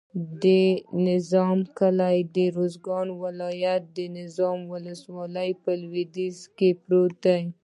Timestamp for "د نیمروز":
2.35-2.73